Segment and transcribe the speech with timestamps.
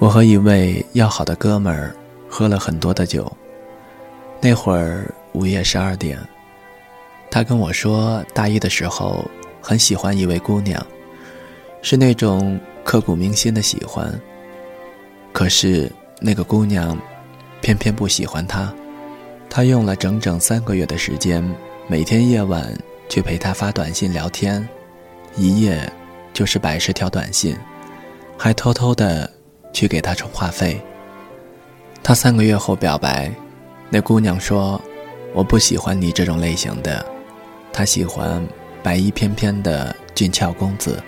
[0.00, 1.94] 我和一位要好的哥们儿
[2.26, 3.30] 喝了很多的酒。
[4.40, 6.18] 那会儿午夜十二点，
[7.30, 9.22] 他跟我说，大一的时候
[9.60, 10.84] 很喜欢一位姑娘，
[11.82, 14.10] 是那种刻骨铭心的喜欢。
[15.34, 16.98] 可是那个姑娘
[17.60, 18.72] 偏偏不喜欢他，
[19.50, 21.44] 他用了整整三个月的时间，
[21.86, 22.74] 每天夜晚
[23.10, 24.66] 去陪她发短信聊天，
[25.36, 25.92] 一夜
[26.32, 27.54] 就是百十条短信，
[28.38, 29.30] 还偷偷的
[29.72, 30.80] 去给他充话费。
[32.02, 33.32] 他三个月后表白，
[33.88, 34.80] 那姑娘说
[35.34, 37.04] ：“我不喜欢你这种类型的，
[37.72, 38.46] 她喜欢
[38.82, 41.02] 白衣翩翩的俊俏公子。”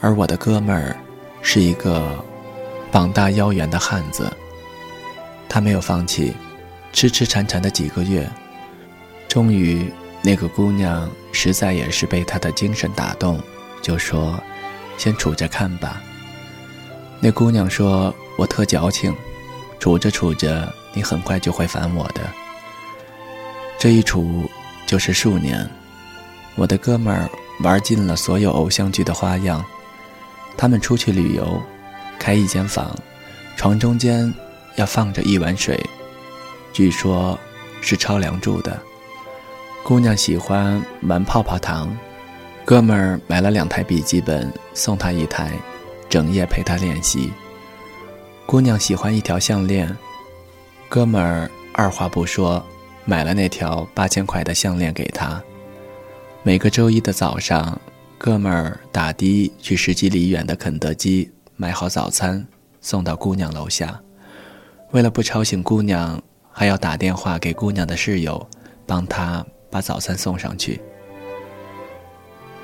[0.00, 0.96] 而我的哥们儿
[1.42, 2.24] 是一个。
[2.90, 4.32] 膀大腰圆的汉子，
[5.46, 6.32] 他没有放弃，
[6.90, 8.26] 痴痴缠缠的几个月，
[9.28, 13.38] 终于那个姑娘实在也是被他的精神打动，
[13.82, 14.42] 就说
[14.96, 16.02] ：“先处着看吧。”
[17.20, 19.14] 那姑娘说：“我特矫情，
[19.80, 22.20] 处着处着，你很快就会烦我的。”
[23.78, 24.48] 这一处
[24.86, 25.68] 就是数年，
[26.56, 27.28] 我的哥们儿
[27.60, 29.64] 玩尽了所有偶像剧的花样，
[30.56, 31.60] 他们出去旅游。
[32.20, 32.92] 开一间房，
[33.56, 34.34] 床中间
[34.74, 35.80] 要放着一碗水，
[36.72, 37.38] 据说
[37.80, 38.76] 是超梁祝的。
[39.84, 41.96] 姑娘喜欢玩泡泡糖，
[42.64, 45.52] 哥们儿买了两台笔记本送她一台，
[46.08, 47.32] 整夜陪她练习。
[48.46, 49.94] 姑娘喜欢一条项链，
[50.88, 52.64] 哥们儿二话不说
[53.04, 55.42] 买了那条八千块的项链给她。
[56.42, 57.78] 每个周一的早上，
[58.16, 61.30] 哥们儿打的去十几里远的肯德基。
[61.56, 62.46] 买好早餐，
[62.80, 64.00] 送到姑娘楼下。
[64.92, 66.22] 为了不吵醒姑娘，
[66.52, 68.48] 还要打电话给姑娘的室友，
[68.86, 70.80] 帮她把早餐送上去。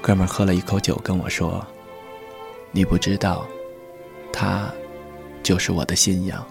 [0.00, 1.66] 哥们儿喝了一口酒，跟我说
[2.76, 3.46] ：“你不知道，
[4.32, 4.68] 他
[5.44, 6.44] 就是我的信仰。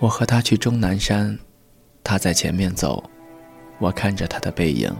[0.00, 1.38] 我和他去终南山，
[2.02, 3.00] 他在前面走，
[3.78, 4.92] 我看着他的背影，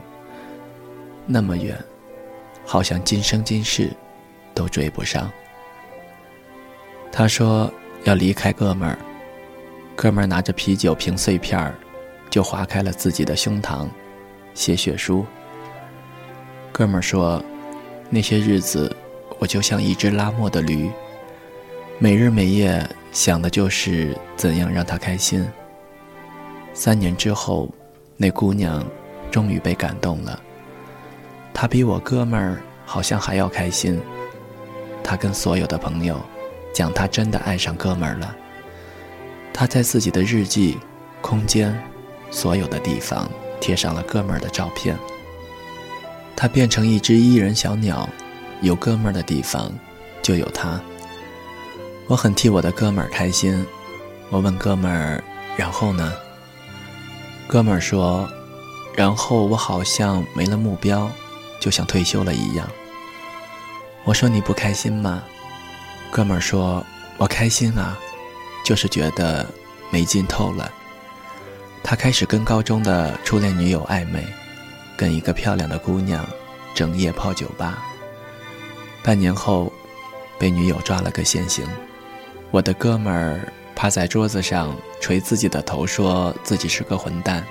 [1.27, 1.77] 那么远，
[2.65, 3.91] 好像今生今世
[4.55, 5.29] 都追不上。”
[7.11, 7.69] 他说
[8.05, 8.97] 要离开哥们儿，
[9.97, 11.75] 哥们儿拿着啤酒瓶碎片儿，
[12.31, 13.89] 就划开了自己的胸膛，
[14.55, 15.27] 写血书。
[16.71, 17.43] 哥们儿说，
[18.09, 18.95] 那些日子
[19.43, 20.89] 我就像一只拉磨的驴，
[21.99, 25.45] 每日每夜想的就是怎样让他开心。
[26.73, 27.69] 三年之后，
[28.17, 28.87] 那姑娘
[29.33, 30.41] 终于被感动了，
[31.53, 34.01] 她比我哥们儿好像还要开心，
[35.03, 36.21] 她跟所有的朋友。
[36.73, 38.37] 讲她真的爱上哥们儿了。
[39.53, 40.79] 她在自己的日记、
[41.21, 41.77] 空间、
[42.31, 43.29] 所有的地方
[43.61, 44.97] 贴上了哥们儿的照片。
[46.37, 48.09] 她变成一只伊人小鸟，
[48.63, 49.71] 有哥们儿的地方，
[50.23, 50.81] 就有他。
[52.07, 53.65] 我很替我的哥们儿开心。
[54.31, 55.23] 我问哥们儿
[55.59, 56.13] ：“然后呢？”
[57.47, 58.29] 哥们儿说
[58.97, 61.11] ：“然后我好像没了目标，
[61.61, 62.67] 就像退休了一样。”
[64.05, 65.23] 我说：“你不开心吗？”
[66.11, 66.85] 哥们儿说
[67.19, 67.99] ：“我开心啊，
[68.65, 69.47] 就是觉得
[69.91, 70.71] 没劲透了。”
[71.85, 74.25] 他开始跟高中的初恋女友暧昧，
[74.97, 76.25] 跟一个漂亮的姑娘
[76.75, 77.83] 整夜泡酒吧。
[79.03, 79.73] 半年后，
[80.39, 81.67] 被女友抓了个现行。
[82.51, 87.45] 我的哥们儿趴在桌子上捶自己的头，说自己是个混蛋。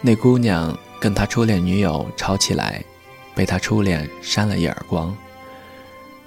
[0.00, 2.84] 那姑娘跟他初恋女友吵起来，
[3.34, 5.16] 被他初恋扇了一耳光。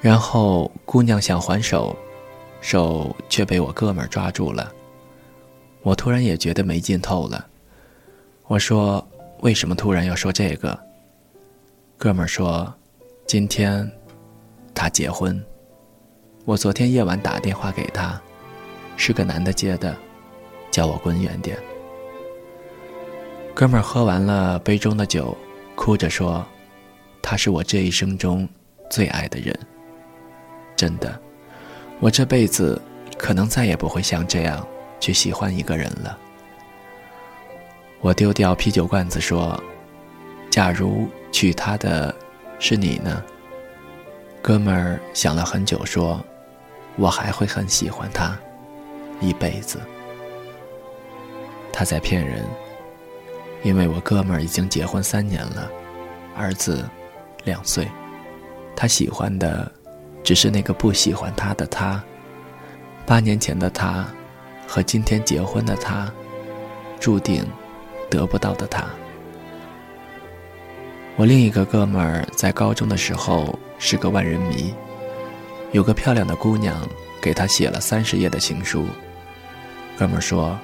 [0.02, 1.96] 然后姑娘想还手，
[2.60, 4.72] 手却被我哥们儿抓住了。
[5.84, 7.46] 我突然也觉得没劲透了。
[8.48, 9.06] 我说
[9.42, 10.78] ：“为什么突然要说这个？”
[11.98, 12.74] 哥们儿说
[13.28, 13.90] ：“今天
[14.77, 15.44] 他结婚。
[16.45, 18.21] 我昨天夜晚打电话给他，
[18.95, 19.97] 是个男的接的，
[20.69, 21.57] 叫我滚远点。”
[23.56, 25.35] 哥们儿喝完了杯中的酒，
[25.75, 26.45] 哭着说
[27.24, 28.47] ：“他是我这一生中
[28.88, 29.59] 最爱的人。”
[30.77, 31.19] 真的，
[32.00, 32.79] 我这辈子
[33.18, 34.65] 可能再也不会像这样
[35.00, 36.15] 去喜欢一个人了。
[38.00, 39.59] 我丢掉啤酒罐子说
[40.51, 42.15] ：“假如娶她的
[42.59, 43.24] 是你呢？”
[44.48, 46.24] 哥们儿想了很久说
[46.96, 48.34] ：“我还会很喜欢他，
[49.20, 49.78] 一辈子。”
[51.74, 52.46] 他在骗人，
[53.62, 55.70] 因为我哥们儿已经结婚三年了，
[56.34, 56.90] 儿子
[57.44, 57.86] 两岁，
[58.74, 59.70] 他喜欢的。
[60.24, 62.02] 只是那个不喜欢他的他，
[63.06, 64.06] 八年前的他，
[64.66, 66.10] 和今天结婚的他，
[67.02, 67.46] 注定
[68.10, 68.86] 得不到的他。
[71.18, 74.72] 我另一个哥们儿在高中的时候是个万人迷，
[75.72, 76.88] 有个漂亮的姑娘
[77.19, 78.86] 给他写了三十页的情书。
[79.98, 80.56] 哥们儿说：“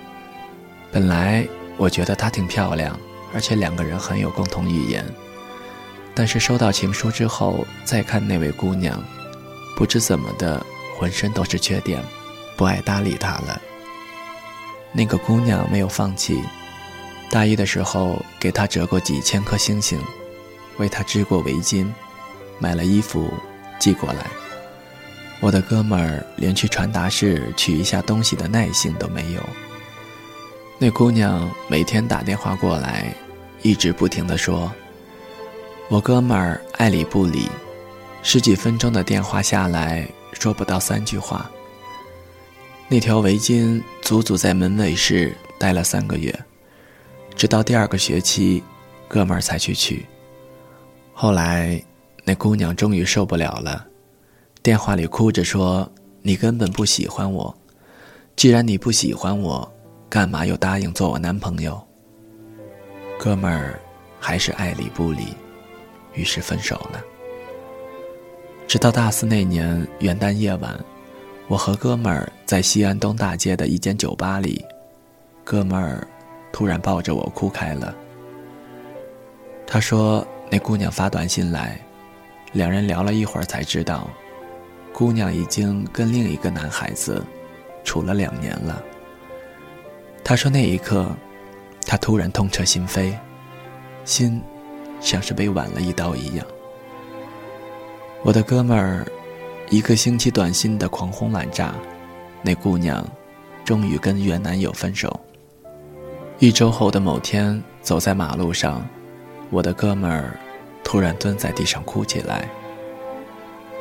[0.93, 1.43] 本来
[1.75, 2.95] 我觉得她挺漂亮，
[3.33, 5.03] 而且两个人很有共同语言。
[6.13, 9.03] 但是收到情书之后，再看那位姑娘，
[9.75, 10.63] 不知怎么的，
[10.99, 11.99] 浑身都是缺点，
[12.55, 13.59] 不爱搭理他了。
[14.91, 16.39] 那个姑娘没有放弃，
[17.31, 19.99] 大一的时候给他折过几千颗星星，
[20.77, 21.87] 为他织过围巾，
[22.59, 23.33] 买了衣服
[23.79, 24.25] 寄过来。”
[25.39, 29.41] 我的哥们儿连去传达室取一下东西的耐性都没有。
[30.79, 33.13] 那姑娘每天打电话过来，
[33.61, 34.71] 一直不停地说
[35.89, 37.49] ：“我哥们儿爱理不理。”
[38.23, 41.49] 十几分钟的电话下来说不到三句话。
[42.87, 46.33] 那条围巾足足在门卫室待了三个月，
[47.35, 48.63] 直到第二个学期，
[49.09, 50.05] 哥们儿才去取。
[51.13, 51.81] 后来，
[52.23, 53.85] 那姑娘终于受不了了。
[54.61, 55.89] 电话里哭着说
[56.23, 57.55] ：“你根本不喜欢我，
[58.35, 59.71] 既然你不喜欢我，
[60.09, 61.81] 干嘛又答应做我男朋友？”
[63.19, 63.79] 哥们儿
[64.19, 65.27] 还是爱理不理，
[66.13, 67.01] 于是分手了。
[68.67, 70.77] 直到大四那年元旦夜晚，
[71.47, 74.65] 我和哥们儿在西安东大街的一间酒吧里，
[75.43, 76.07] 哥们儿
[76.51, 77.93] 突然抱着我哭开了。
[79.67, 81.79] 他说：“那姑娘发短信来，
[82.51, 84.07] 两人聊了一会儿才知道。”
[84.93, 87.25] 姑娘已经跟另一个男孩子
[87.83, 88.79] 处了两年了。
[90.23, 91.09] 他说那一刻，
[91.87, 93.15] 他突然痛彻心扉，
[94.05, 94.39] 心
[95.01, 96.45] 像是被剜了一刀一样。
[98.21, 99.07] 我的哥们儿
[99.71, 101.73] 一个星期短信的狂轰滥炸，
[102.43, 103.03] 那姑娘
[103.65, 105.19] 终于跟原男友分手。
[106.37, 108.87] 一周后的某天，走在马路上，
[109.49, 110.39] 我的哥们儿
[110.93, 112.47] 突然蹲在地上哭起来。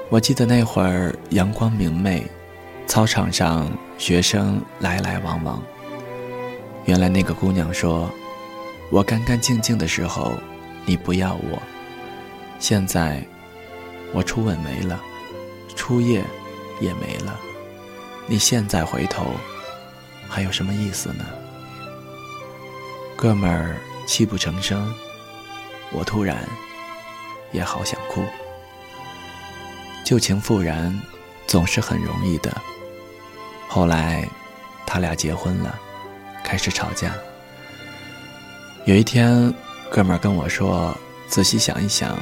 [0.08, 2.26] 我记得那会儿阳光明媚，
[2.86, 5.62] 操场上学生来来往往。
[6.86, 8.10] 原来那个姑娘说
[8.88, 10.32] ：“我干干净净的时候，
[10.86, 11.58] 你不要我；
[12.58, 13.22] 现在
[14.14, 14.98] 我初吻没了，
[15.76, 16.24] 初夜
[16.80, 17.38] 也没了，
[18.26, 19.26] 你现在回头
[20.30, 21.26] 还有什么意思呢？”
[23.16, 23.76] 哥们儿
[24.06, 24.90] 泣不成声，
[25.92, 26.48] 我突然
[27.52, 28.24] 也好想哭。
[30.04, 31.00] 旧情复燃，
[31.46, 32.52] 总是很容易的。
[33.68, 34.28] 后来，
[34.86, 35.78] 他俩结婚了，
[36.42, 37.14] 开始吵架。
[38.84, 39.52] 有一天，
[39.90, 40.96] 哥们儿跟我说
[41.28, 42.18] ：“仔细想一想，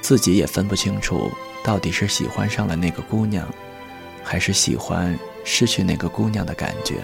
[0.00, 1.30] 自己也分不清楚，
[1.62, 3.48] 到底是喜欢上了那个姑娘，
[4.24, 6.96] 还是喜欢失去那个姑娘的感觉。”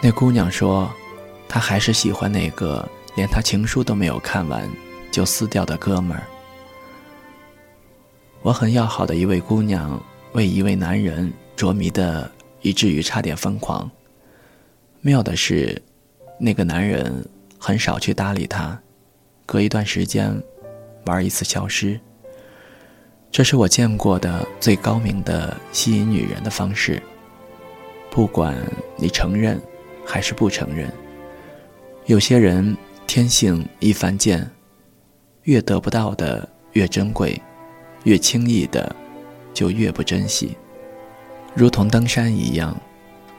[0.00, 0.90] 那姑娘说
[1.48, 4.70] ：“她还是喜欢那个连她情书都没有看完
[5.10, 6.26] 就撕掉的哥们儿。”
[8.42, 10.02] 我很要好的一位姑娘，
[10.32, 12.30] 为一位男人着迷的，
[12.62, 13.90] 以至于差点疯狂。
[15.02, 15.80] 妙的是，
[16.38, 17.24] 那个男人
[17.58, 18.78] 很少去搭理她，
[19.44, 20.42] 隔一段时间，
[21.04, 22.00] 玩一次消失。
[23.30, 27.00] 这是我见过的最高明的吸引女人的方式。
[28.10, 28.56] 不管
[28.96, 29.60] 你承认
[30.04, 30.90] 还是不承认，
[32.06, 32.76] 有些人
[33.06, 34.50] 天性一犯贱，
[35.50, 37.36] 越得不到的越珍贵。
[38.04, 38.94] 越轻易的，
[39.52, 40.56] 就越不珍惜。
[41.54, 42.74] 如同登山一样，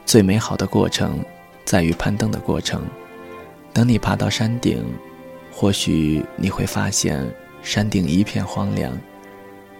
[0.04, 1.18] 最美好的过程
[1.64, 2.84] 在于攀登的过程。
[3.72, 4.84] 等你爬到山顶，
[5.50, 7.26] 或许你会发现
[7.62, 8.92] 山顶一片荒凉，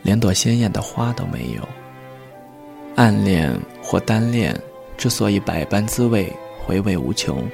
[0.03, 1.69] 连朵鲜艳的花都没有。
[2.97, 4.59] 暗恋或单恋
[4.97, 6.33] 之所以百般滋味、
[6.65, 7.47] 回味无穷，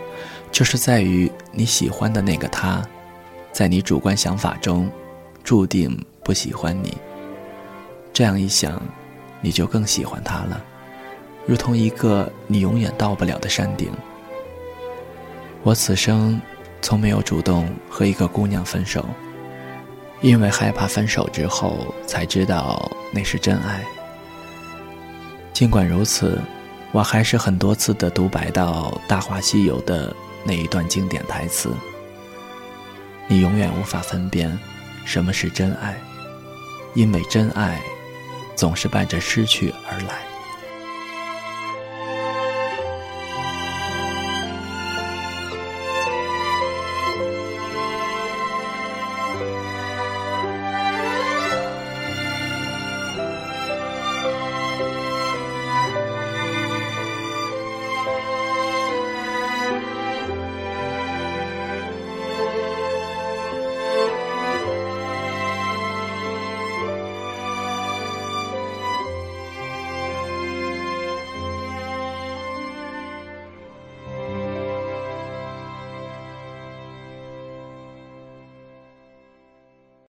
[0.52, 2.80] 就是在于你喜欢的那个他，
[3.52, 4.90] 在你主观想法中，
[5.42, 6.96] 注定不喜欢你。
[8.12, 8.80] 这样一想，
[9.40, 10.62] 你就更喜欢他了，
[11.46, 13.90] 如同一个你永远到不了的山顶。
[15.62, 16.40] 我此生
[16.80, 19.04] 从没有主动和一个姑娘分手，
[20.20, 23.84] 因为害怕分手之后才知道那是真爱。
[25.52, 26.40] 尽管如此，
[26.92, 30.14] 我还是很多次的独白到《大话西游》的
[30.44, 31.70] 那一段经典台词
[33.28, 34.58] ：“你永远无法分辨
[35.04, 35.96] 什么是真爱，
[36.94, 37.80] 因为真爱。”
[38.56, 40.27] 总是伴着失去而来。